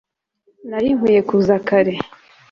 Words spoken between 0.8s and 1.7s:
nkwiye kuza